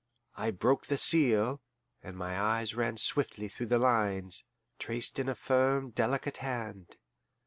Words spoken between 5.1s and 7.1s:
in a firm, delicate hand.